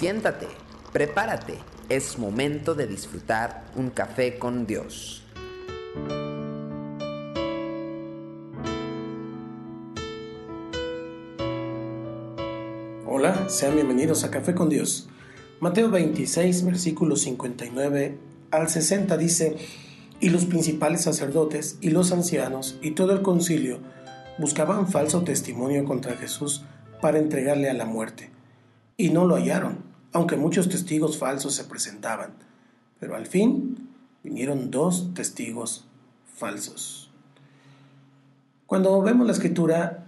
Siéntate, 0.00 0.46
prepárate, 0.94 1.58
es 1.90 2.18
momento 2.18 2.74
de 2.74 2.86
disfrutar 2.86 3.64
un 3.76 3.90
café 3.90 4.38
con 4.38 4.66
Dios. 4.66 5.22
Hola, 13.06 13.50
sean 13.50 13.74
bienvenidos 13.74 14.24
a 14.24 14.30
Café 14.30 14.54
con 14.54 14.70
Dios. 14.70 15.10
Mateo 15.60 15.90
26, 15.90 16.64
versículos 16.64 17.20
59 17.20 18.16
al 18.52 18.70
60 18.70 19.18
dice, 19.18 19.56
y 20.18 20.30
los 20.30 20.46
principales 20.46 21.02
sacerdotes 21.02 21.76
y 21.82 21.90
los 21.90 22.10
ancianos 22.12 22.78
y 22.80 22.92
todo 22.92 23.12
el 23.12 23.20
concilio 23.20 23.80
buscaban 24.38 24.88
falso 24.88 25.24
testimonio 25.24 25.84
contra 25.84 26.16
Jesús 26.16 26.64
para 27.02 27.18
entregarle 27.18 27.68
a 27.68 27.74
la 27.74 27.84
muerte. 27.84 28.30
Y 28.96 29.10
no 29.10 29.26
lo 29.26 29.36
hallaron, 29.36 29.89
aunque 30.12 30.36
muchos 30.36 30.68
testigos 30.68 31.18
falsos 31.18 31.54
se 31.54 31.64
presentaban. 31.64 32.32
Pero 32.98 33.14
al 33.14 33.26
fin 33.26 33.88
vinieron 34.22 34.70
dos 34.70 35.14
testigos 35.14 35.86
falsos. 36.36 37.10
Cuando 38.66 39.00
vemos 39.02 39.26
la 39.26 39.32
escritura 39.32 40.06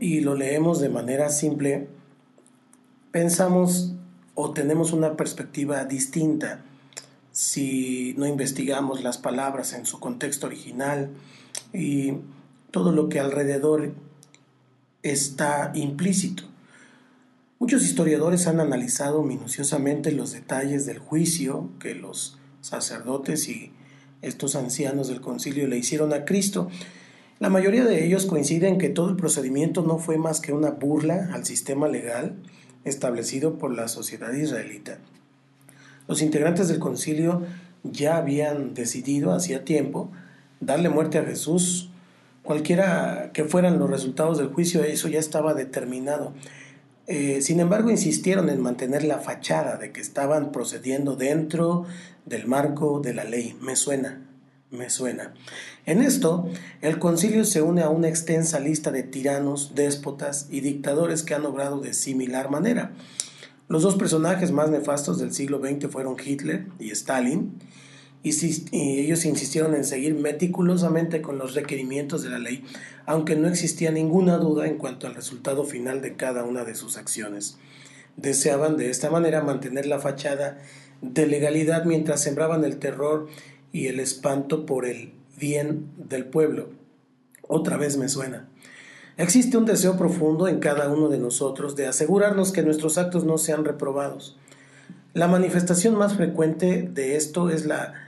y 0.00 0.20
lo 0.20 0.34
leemos 0.34 0.80
de 0.80 0.88
manera 0.88 1.30
simple, 1.30 1.88
pensamos 3.10 3.92
o 4.34 4.52
tenemos 4.52 4.92
una 4.92 5.16
perspectiva 5.16 5.84
distinta 5.84 6.62
si 7.32 8.14
no 8.16 8.26
investigamos 8.26 9.02
las 9.02 9.18
palabras 9.18 9.72
en 9.72 9.86
su 9.86 9.98
contexto 9.98 10.46
original 10.46 11.10
y 11.72 12.14
todo 12.70 12.92
lo 12.92 13.08
que 13.08 13.18
alrededor 13.18 13.92
está 15.02 15.72
implícito. 15.74 16.44
Muchos 17.64 17.86
historiadores 17.86 18.46
han 18.46 18.60
analizado 18.60 19.22
minuciosamente 19.22 20.12
los 20.12 20.32
detalles 20.32 20.84
del 20.84 20.98
juicio 20.98 21.70
que 21.80 21.94
los 21.94 22.38
sacerdotes 22.60 23.48
y 23.48 23.72
estos 24.20 24.54
ancianos 24.54 25.08
del 25.08 25.22
concilio 25.22 25.66
le 25.66 25.78
hicieron 25.78 26.12
a 26.12 26.26
Cristo. 26.26 26.68
La 27.38 27.48
mayoría 27.48 27.86
de 27.86 28.04
ellos 28.04 28.26
coinciden 28.26 28.76
que 28.76 28.90
todo 28.90 29.08
el 29.08 29.16
procedimiento 29.16 29.80
no 29.80 29.96
fue 29.96 30.18
más 30.18 30.42
que 30.42 30.52
una 30.52 30.72
burla 30.72 31.30
al 31.32 31.46
sistema 31.46 31.88
legal 31.88 32.34
establecido 32.84 33.56
por 33.56 33.74
la 33.74 33.88
sociedad 33.88 34.34
israelita. 34.34 34.98
Los 36.06 36.20
integrantes 36.20 36.68
del 36.68 36.80
concilio 36.80 37.46
ya 37.82 38.18
habían 38.18 38.74
decidido 38.74 39.32
hacía 39.32 39.64
tiempo 39.64 40.12
darle 40.60 40.90
muerte 40.90 41.16
a 41.16 41.24
Jesús. 41.24 41.88
Cualquiera 42.42 43.30
que 43.32 43.44
fueran 43.44 43.78
los 43.78 43.88
resultados 43.88 44.36
del 44.36 44.48
juicio, 44.48 44.84
eso 44.84 45.08
ya 45.08 45.18
estaba 45.18 45.54
determinado. 45.54 46.34
Eh, 47.06 47.42
sin 47.42 47.60
embargo, 47.60 47.90
insistieron 47.90 48.48
en 48.48 48.60
mantener 48.60 49.04
la 49.04 49.18
fachada 49.18 49.76
de 49.76 49.92
que 49.92 50.00
estaban 50.00 50.52
procediendo 50.52 51.16
dentro 51.16 51.84
del 52.24 52.46
marco 52.46 53.00
de 53.00 53.12
la 53.12 53.24
ley. 53.24 53.56
Me 53.60 53.76
suena, 53.76 54.26
me 54.70 54.88
suena. 54.88 55.34
En 55.84 56.00
esto, 56.00 56.48
el 56.80 56.98
concilio 56.98 57.44
se 57.44 57.60
une 57.60 57.82
a 57.82 57.90
una 57.90 58.08
extensa 58.08 58.58
lista 58.58 58.90
de 58.90 59.02
tiranos, 59.02 59.74
déspotas 59.74 60.46
y 60.50 60.60
dictadores 60.60 61.22
que 61.22 61.34
han 61.34 61.44
obrado 61.44 61.80
de 61.80 61.92
similar 61.92 62.50
manera. 62.50 62.92
Los 63.68 63.82
dos 63.82 63.96
personajes 63.96 64.50
más 64.50 64.70
nefastos 64.70 65.18
del 65.18 65.32
siglo 65.32 65.60
XX 65.60 65.90
fueron 65.90 66.16
Hitler 66.22 66.66
y 66.78 66.90
Stalin, 66.90 67.58
y, 68.24 69.00
ellos 69.00 69.26
insistieron 69.26 69.74
en 69.74 69.84
seguir 69.84 70.14
meticulosamente 70.14 71.20
con 71.20 71.36
los 71.36 71.54
requerimientos 71.54 72.22
de 72.22 72.30
la 72.30 72.38
ley, 72.38 72.64
aunque 73.04 73.36
no 73.36 73.48
existía 73.48 73.90
ninguna 73.90 74.38
duda 74.38 74.66
en 74.66 74.78
cuanto 74.78 75.06
al 75.06 75.14
resultado 75.14 75.64
final 75.64 76.00
de 76.00 76.16
cada 76.16 76.42
una 76.44 76.64
de 76.64 76.74
sus 76.74 76.96
acciones. 76.96 77.58
Deseaban 78.16 78.78
de 78.78 78.88
esta 78.88 79.10
manera 79.10 79.42
mantener 79.42 79.84
la 79.84 80.00
fachada 80.00 80.58
de 81.02 81.26
legalidad 81.26 81.84
mientras 81.84 82.22
sembraban 82.22 82.64
el 82.64 82.78
terror 82.78 83.28
y 83.72 83.88
el 83.88 84.00
espanto 84.00 84.64
por 84.64 84.86
el 84.86 85.12
bien 85.38 85.90
del 85.98 86.24
pueblo. 86.24 86.70
Otra 87.42 87.76
vez 87.76 87.98
me 87.98 88.08
suena. 88.08 88.48
Existe 89.18 89.58
un 89.58 89.66
deseo 89.66 89.98
profundo 89.98 90.48
en 90.48 90.60
cada 90.60 90.88
uno 90.88 91.08
de 91.08 91.18
nosotros 91.18 91.76
de 91.76 91.86
asegurarnos 91.86 92.52
que 92.52 92.62
nuestros 92.62 92.96
actos 92.96 93.24
no 93.24 93.36
sean 93.36 93.66
reprobados. 93.66 94.38
La 95.12 95.28
manifestación 95.28 95.94
más 95.94 96.14
frecuente 96.14 96.88
de 96.90 97.16
esto 97.16 97.50
es 97.50 97.66
la 97.66 98.03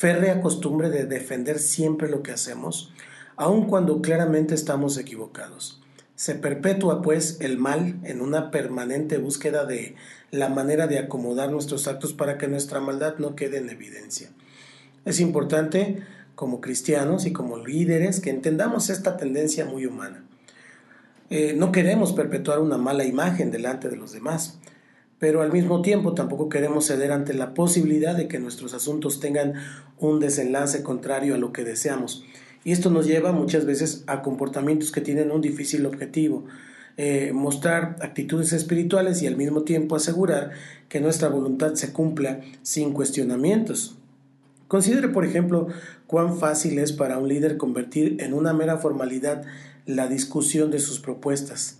férrea 0.00 0.40
costumbre 0.40 0.88
de 0.88 1.04
defender 1.04 1.58
siempre 1.58 2.08
lo 2.08 2.22
que 2.22 2.32
hacemos, 2.32 2.90
aun 3.36 3.66
cuando 3.66 4.00
claramente 4.00 4.54
estamos 4.54 4.96
equivocados. 4.96 5.82
Se 6.14 6.34
perpetúa, 6.34 7.02
pues, 7.02 7.36
el 7.42 7.58
mal 7.58 8.00
en 8.04 8.22
una 8.22 8.50
permanente 8.50 9.18
búsqueda 9.18 9.66
de 9.66 9.96
la 10.30 10.48
manera 10.48 10.86
de 10.86 10.98
acomodar 10.98 11.50
nuestros 11.50 11.86
actos 11.86 12.14
para 12.14 12.38
que 12.38 12.48
nuestra 12.48 12.80
maldad 12.80 13.18
no 13.18 13.36
quede 13.36 13.58
en 13.58 13.68
evidencia. 13.68 14.30
Es 15.04 15.20
importante, 15.20 16.02
como 16.34 16.62
cristianos 16.62 17.26
y 17.26 17.34
como 17.34 17.58
líderes, 17.58 18.20
que 18.20 18.30
entendamos 18.30 18.88
esta 18.88 19.18
tendencia 19.18 19.66
muy 19.66 19.84
humana. 19.84 20.24
Eh, 21.28 21.52
no 21.54 21.72
queremos 21.72 22.14
perpetuar 22.14 22.60
una 22.60 22.78
mala 22.78 23.04
imagen 23.04 23.50
delante 23.50 23.90
de 23.90 23.96
los 23.96 24.12
demás, 24.12 24.60
pero 25.20 25.42
al 25.42 25.52
mismo 25.52 25.82
tiempo 25.82 26.14
tampoco 26.14 26.48
queremos 26.48 26.86
ceder 26.86 27.12
ante 27.12 27.34
la 27.34 27.52
posibilidad 27.52 28.16
de 28.16 28.26
que 28.26 28.40
nuestros 28.40 28.72
asuntos 28.74 29.20
tengan 29.20 29.52
un 29.98 30.18
desenlace 30.18 30.82
contrario 30.82 31.34
a 31.34 31.38
lo 31.38 31.52
que 31.52 31.62
deseamos. 31.62 32.24
Y 32.64 32.72
esto 32.72 32.90
nos 32.90 33.06
lleva 33.06 33.30
muchas 33.30 33.66
veces 33.66 34.02
a 34.06 34.22
comportamientos 34.22 34.90
que 34.90 35.02
tienen 35.02 35.30
un 35.30 35.42
difícil 35.42 35.84
objetivo, 35.84 36.46
eh, 36.96 37.32
mostrar 37.34 37.96
actitudes 38.00 38.54
espirituales 38.54 39.20
y 39.22 39.26
al 39.26 39.36
mismo 39.36 39.62
tiempo 39.62 39.94
asegurar 39.94 40.52
que 40.88 41.00
nuestra 41.00 41.28
voluntad 41.28 41.74
se 41.74 41.92
cumpla 41.92 42.40
sin 42.62 42.92
cuestionamientos. 42.94 43.96
Considere, 44.68 45.08
por 45.08 45.26
ejemplo, 45.26 45.68
cuán 46.06 46.38
fácil 46.38 46.78
es 46.78 46.92
para 46.92 47.18
un 47.18 47.28
líder 47.28 47.58
convertir 47.58 48.16
en 48.20 48.32
una 48.32 48.54
mera 48.54 48.78
formalidad 48.78 49.42
la 49.84 50.08
discusión 50.08 50.70
de 50.70 50.78
sus 50.78 50.98
propuestas. 50.98 51.78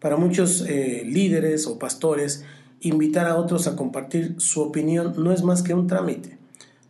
Para 0.00 0.16
muchos 0.16 0.64
eh, 0.68 1.02
líderes 1.04 1.66
o 1.66 1.78
pastores, 1.78 2.44
invitar 2.80 3.26
a 3.26 3.36
otros 3.36 3.66
a 3.66 3.76
compartir 3.76 4.34
su 4.38 4.60
opinión 4.60 5.14
no 5.16 5.32
es 5.32 5.42
más 5.42 5.62
que 5.62 5.74
un 5.74 5.86
trámite. 5.86 6.38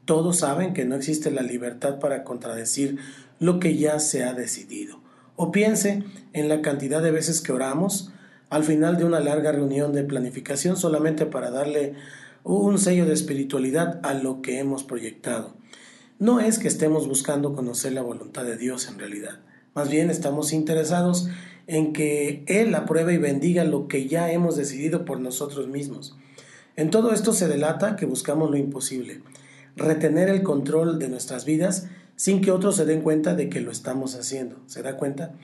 Todos 0.04 0.38
saben 0.38 0.74
que 0.74 0.84
no 0.84 0.94
existe 0.94 1.30
la 1.30 1.42
libertad 1.42 1.98
para 1.98 2.24
contradecir 2.24 2.98
lo 3.38 3.60
que 3.60 3.76
ya 3.76 4.00
se 4.00 4.24
ha 4.24 4.32
decidido. 4.32 5.00
O 5.36 5.52
piense 5.52 6.02
en 6.32 6.48
la 6.48 6.62
cantidad 6.62 7.02
de 7.02 7.10
veces 7.10 7.40
que 7.40 7.52
oramos 7.52 8.12
al 8.50 8.64
final 8.64 8.96
de 8.96 9.04
una 9.04 9.20
larga 9.20 9.52
reunión 9.52 9.92
de 9.92 10.04
planificación 10.04 10.76
solamente 10.76 11.26
para 11.26 11.50
darle 11.50 11.94
un 12.44 12.78
sello 12.78 13.04
de 13.04 13.12
espiritualidad 13.12 14.00
a 14.02 14.14
lo 14.14 14.40
que 14.40 14.58
hemos 14.58 14.84
proyectado. 14.84 15.54
No 16.18 16.40
es 16.40 16.58
que 16.58 16.68
estemos 16.68 17.06
buscando 17.06 17.54
conocer 17.54 17.92
la 17.92 18.02
voluntad 18.02 18.44
de 18.44 18.56
Dios 18.56 18.88
en 18.88 18.98
realidad. 18.98 19.40
Más 19.74 19.90
bien 19.90 20.10
estamos 20.10 20.52
interesados 20.52 21.28
en 21.68 21.92
que 21.92 22.42
Él 22.46 22.74
apruebe 22.74 23.14
y 23.14 23.18
bendiga 23.18 23.62
lo 23.62 23.86
que 23.86 24.08
ya 24.08 24.32
hemos 24.32 24.56
decidido 24.56 25.04
por 25.04 25.20
nosotros 25.20 25.68
mismos. 25.68 26.16
En 26.74 26.90
todo 26.90 27.12
esto 27.12 27.32
se 27.32 27.46
delata 27.46 27.94
que 27.94 28.06
buscamos 28.06 28.50
lo 28.50 28.56
imposible, 28.56 29.20
retener 29.76 30.28
el 30.28 30.42
control 30.42 30.98
de 30.98 31.08
nuestras 31.08 31.44
vidas 31.44 31.86
sin 32.16 32.40
que 32.40 32.50
otros 32.50 32.74
se 32.74 32.86
den 32.86 33.02
cuenta 33.02 33.34
de 33.34 33.48
que 33.48 33.60
lo 33.60 33.70
estamos 33.70 34.16
haciendo. 34.16 34.56
¿Se 34.66 34.82
da 34.82 34.96
cuenta? 34.96 35.34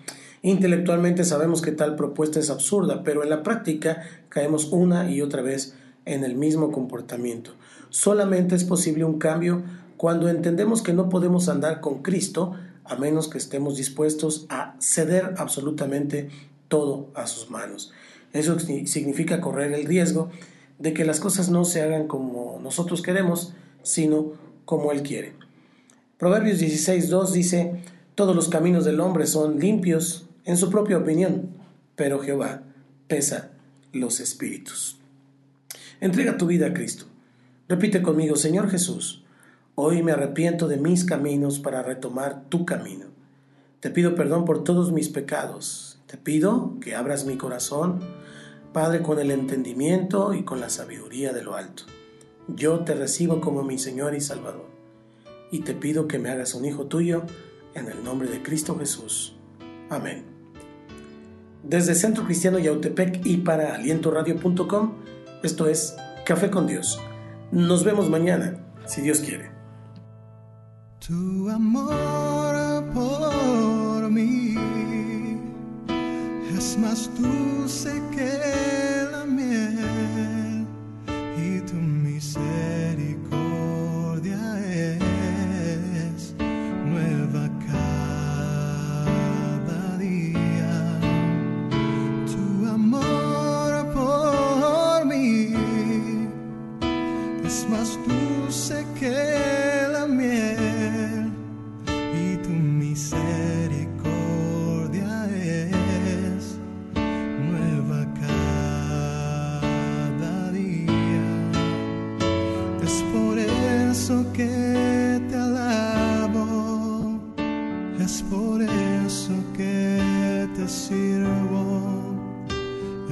Intelectualmente 0.42 1.24
sabemos 1.24 1.62
que 1.62 1.72
tal 1.72 1.94
propuesta 1.94 2.40
es 2.40 2.50
absurda, 2.50 3.04
pero 3.04 3.22
en 3.22 3.30
la 3.30 3.42
práctica 3.42 4.02
caemos 4.28 4.72
una 4.72 5.10
y 5.10 5.20
otra 5.20 5.42
vez 5.42 5.76
en 6.06 6.24
el 6.24 6.34
mismo 6.34 6.72
comportamiento. 6.72 7.52
Solamente 7.90 8.54
es 8.54 8.64
posible 8.64 9.04
un 9.04 9.18
cambio 9.18 9.62
cuando 9.96 10.28
entendemos 10.28 10.82
que 10.82 10.94
no 10.94 11.08
podemos 11.08 11.48
andar 11.48 11.80
con 11.80 12.02
Cristo 12.02 12.54
a 12.84 12.96
menos 12.96 13.28
que 13.28 13.38
estemos 13.38 13.76
dispuestos 13.76 14.46
a 14.48 14.76
ceder 14.80 15.34
absolutamente 15.38 16.28
todo 16.68 17.10
a 17.14 17.26
sus 17.26 17.50
manos. 17.50 17.92
Eso 18.32 18.58
significa 18.58 19.40
correr 19.40 19.72
el 19.72 19.86
riesgo 19.86 20.30
de 20.78 20.92
que 20.92 21.04
las 21.04 21.20
cosas 21.20 21.48
no 21.48 21.64
se 21.64 21.82
hagan 21.82 22.08
como 22.08 22.60
nosotros 22.62 23.00
queremos, 23.00 23.54
sino 23.82 24.32
como 24.64 24.92
Él 24.92 25.02
quiere. 25.02 25.32
Proverbios 26.18 26.60
16.2 26.60 27.30
dice, 27.30 27.82
todos 28.14 28.34
los 28.34 28.48
caminos 28.48 28.84
del 28.84 29.00
hombre 29.00 29.26
son 29.26 29.58
limpios 29.58 30.26
en 30.44 30.56
su 30.56 30.70
propia 30.70 30.98
opinión, 30.98 31.50
pero 31.96 32.20
Jehová 32.20 32.62
pesa 33.08 33.50
los 33.92 34.20
espíritus. 34.20 34.98
Entrega 36.00 36.36
tu 36.36 36.46
vida 36.46 36.66
a 36.66 36.74
Cristo. 36.74 37.06
Repite 37.68 38.02
conmigo, 38.02 38.36
Señor 38.36 38.70
Jesús, 38.70 39.23
Hoy 39.76 40.04
me 40.04 40.12
arrepiento 40.12 40.68
de 40.68 40.76
mis 40.76 41.04
caminos 41.04 41.58
para 41.58 41.82
retomar 41.82 42.44
tu 42.48 42.64
camino. 42.64 43.06
Te 43.80 43.90
pido 43.90 44.14
perdón 44.14 44.44
por 44.44 44.62
todos 44.62 44.92
mis 44.92 45.08
pecados. 45.08 45.98
Te 46.06 46.16
pido 46.16 46.78
que 46.80 46.94
abras 46.94 47.24
mi 47.24 47.36
corazón, 47.36 47.98
Padre, 48.72 49.02
con 49.02 49.18
el 49.18 49.32
entendimiento 49.32 50.32
y 50.32 50.44
con 50.44 50.60
la 50.60 50.68
sabiduría 50.68 51.32
de 51.32 51.42
lo 51.42 51.56
alto. 51.56 51.82
Yo 52.46 52.84
te 52.84 52.94
recibo 52.94 53.40
como 53.40 53.64
mi 53.64 53.76
Señor 53.76 54.14
y 54.14 54.20
Salvador. 54.20 54.66
Y 55.50 55.60
te 55.60 55.74
pido 55.74 56.06
que 56.06 56.20
me 56.20 56.30
hagas 56.30 56.54
un 56.54 56.66
hijo 56.66 56.86
tuyo 56.86 57.24
en 57.74 57.88
el 57.88 58.04
nombre 58.04 58.28
de 58.28 58.44
Cristo 58.44 58.78
Jesús. 58.78 59.34
Amén. 59.90 60.22
Desde 61.64 61.96
Centro 61.96 62.24
Cristiano 62.26 62.60
Yautepec 62.60 63.26
y 63.26 63.38
para 63.38 63.74
alientoradio.com, 63.74 64.92
esto 65.42 65.66
es 65.66 65.96
Café 66.24 66.48
con 66.48 66.68
Dios. 66.68 67.00
Nos 67.50 67.82
vemos 67.82 68.08
mañana, 68.08 68.64
si 68.86 69.00
Dios 69.00 69.18
quiere. 69.18 69.53
Tu 71.00 71.50
amor 71.50 72.84
por 72.94 74.10
mí. 74.10 74.54
Es 76.56 76.78
más 76.78 77.10
dulce 77.18 78.02
que 78.14 79.08
la 79.12 79.24
miel 79.26 80.66
y 81.36 81.60
tu 81.60 81.74
misericordia 81.74 82.53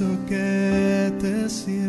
eso 0.00 0.18
que 0.26 1.12
te 1.20 1.48
sirvo, 1.50 1.79